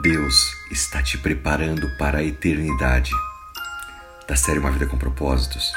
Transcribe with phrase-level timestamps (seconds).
[0.00, 3.10] Deus está te preparando para a eternidade.
[4.28, 5.72] Da série Uma Vida com Propósitos,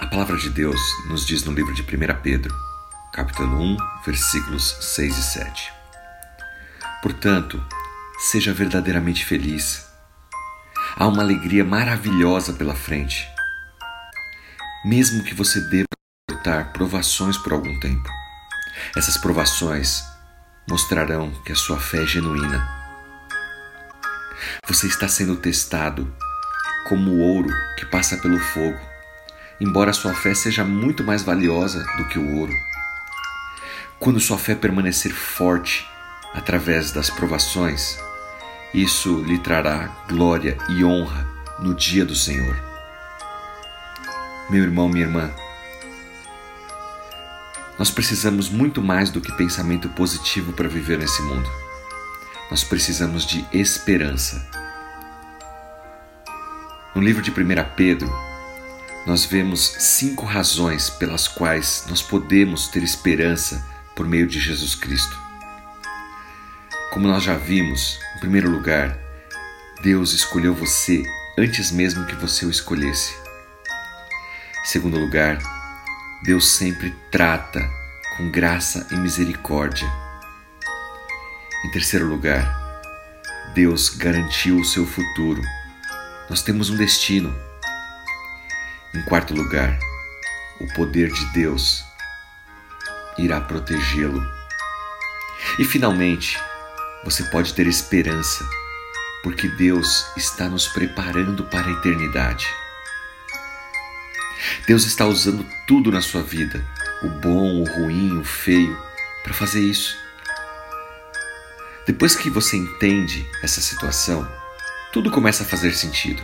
[0.00, 1.86] a palavra de Deus nos diz no livro de 1
[2.22, 2.54] Pedro,
[3.12, 3.76] capítulo 1,
[4.06, 5.72] versículos 6 e 7.
[7.02, 7.62] Portanto,
[8.30, 9.86] seja verdadeiramente feliz.
[10.96, 13.28] Há uma alegria maravilhosa pela frente.
[14.86, 15.88] Mesmo que você deva
[16.30, 18.08] suportar provações por algum tempo,
[18.96, 20.02] essas provações
[20.66, 22.77] mostrarão que a sua fé é genuína
[24.66, 26.12] você está sendo testado
[26.88, 28.78] como o ouro que passa pelo fogo,
[29.60, 32.52] embora sua fé seja muito mais valiosa do que o ouro.
[33.98, 35.86] Quando sua fé permanecer forte
[36.34, 37.98] através das provações,
[38.72, 41.26] isso lhe trará glória e honra
[41.58, 42.56] no dia do Senhor.
[44.50, 45.30] Meu irmão, minha irmã,
[47.78, 51.67] nós precisamos muito mais do que pensamento positivo para viver nesse mundo
[52.50, 54.46] nós precisamos de esperança.
[56.94, 57.34] No livro de 1
[57.76, 58.10] Pedro,
[59.06, 65.16] nós vemos cinco razões pelas quais nós podemos ter esperança por meio de Jesus Cristo.
[66.90, 68.98] Como nós já vimos, em primeiro lugar,
[69.82, 71.02] Deus escolheu você
[71.38, 73.14] antes mesmo que você o escolhesse.
[74.62, 75.38] Em segundo lugar,
[76.24, 77.60] Deus sempre trata
[78.16, 79.88] com graça e misericórdia.
[81.68, 82.80] Em terceiro lugar,
[83.54, 85.42] Deus garantiu o seu futuro.
[86.30, 87.38] Nós temos um destino.
[88.94, 89.78] Em quarto lugar,
[90.62, 91.84] o poder de Deus
[93.18, 94.26] irá protegê-lo.
[95.58, 96.40] E finalmente,
[97.04, 98.48] você pode ter esperança,
[99.22, 102.46] porque Deus está nos preparando para a eternidade.
[104.66, 106.64] Deus está usando tudo na sua vida,
[107.02, 108.74] o bom, o ruim, o feio,
[109.22, 110.07] para fazer isso.
[111.88, 114.30] Depois que você entende essa situação,
[114.92, 116.22] tudo começa a fazer sentido.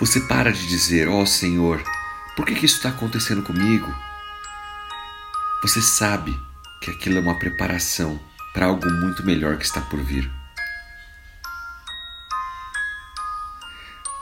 [0.00, 1.80] Você para de dizer: Ó oh, Senhor,
[2.34, 3.86] por que, que isso está acontecendo comigo?
[5.62, 6.36] Você sabe
[6.82, 8.18] que aquilo é uma preparação
[8.52, 10.28] para algo muito melhor que está por vir.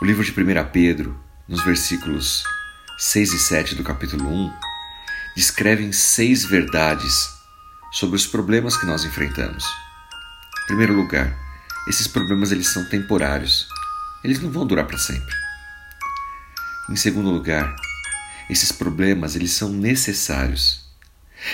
[0.02, 1.18] O livro de 1 Pedro,
[1.48, 2.44] nos versículos
[2.98, 4.52] 6 e 7 do capítulo 1,
[5.34, 7.26] descrevem seis verdades
[7.90, 9.64] sobre os problemas que nós enfrentamos.
[10.62, 11.36] Em primeiro lugar,
[11.88, 13.68] esses problemas eles são temporários.
[14.22, 15.34] Eles não vão durar para sempre.
[16.88, 17.74] Em segundo lugar,
[18.48, 20.86] esses problemas eles são necessários.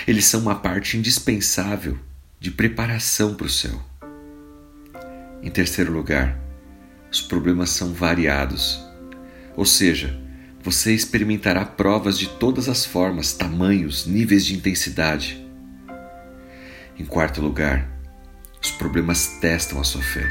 [0.07, 1.99] Eles são uma parte indispensável
[2.39, 3.83] de preparação para o céu.
[5.43, 6.39] Em terceiro lugar,
[7.11, 8.79] os problemas são variados.
[9.57, 10.21] Ou seja,
[10.63, 15.43] você experimentará provas de todas as formas, tamanhos, níveis de intensidade.
[16.99, 17.98] Em quarto lugar,
[18.63, 20.29] os problemas testam a sua fé.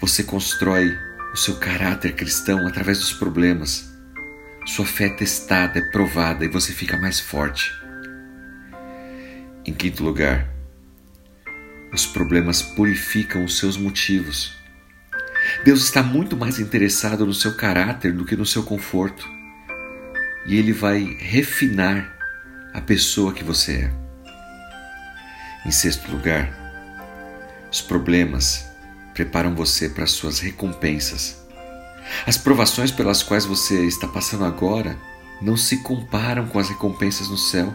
[0.00, 0.96] Você constrói
[1.32, 3.88] o seu caráter cristão através dos problemas.
[4.66, 7.70] Sua fé é testada, é provada e você fica mais forte.
[9.64, 10.48] Em quinto lugar,
[11.92, 14.58] os problemas purificam os seus motivos.
[15.64, 19.28] Deus está muito mais interessado no seu caráter do que no seu conforto.
[20.46, 22.16] E Ele vai refinar
[22.72, 23.92] a pessoa que você é.
[25.66, 26.69] Em sexto lugar,
[27.70, 28.64] os problemas
[29.14, 31.36] preparam você para as suas recompensas.
[32.26, 34.96] As provações pelas quais você está passando agora
[35.40, 37.72] não se comparam com as recompensas no céu.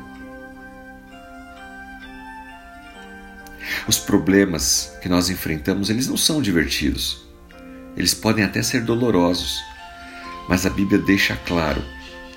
[3.88, 7.26] Os problemas que nós enfrentamos, eles não são divertidos.
[7.96, 9.60] Eles podem até ser dolorosos,
[10.50, 11.82] mas a Bíblia deixa claro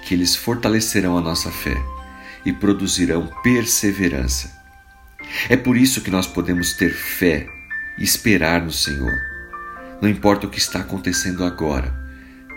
[0.05, 1.77] que eles fortalecerão a nossa fé
[2.45, 4.57] e produzirão perseverança.
[5.49, 7.47] É por isso que nós podemos ter fé
[7.99, 9.13] e esperar no Senhor.
[10.01, 11.95] Não importa o que está acontecendo agora,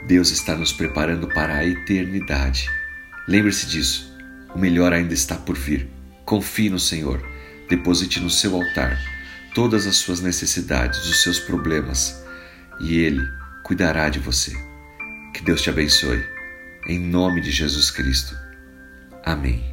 [0.07, 2.69] Deus está nos preparando para a eternidade.
[3.27, 4.11] Lembre-se disso.
[4.53, 5.87] O melhor ainda está por vir.
[6.25, 7.21] Confie no Senhor.
[7.69, 8.97] Deposite no seu altar
[9.53, 12.23] todas as suas necessidades, os seus problemas,
[12.79, 13.27] e Ele
[13.63, 14.53] cuidará de você.
[15.33, 16.23] Que Deus te abençoe.
[16.87, 18.35] Em nome de Jesus Cristo.
[19.23, 19.70] Amém.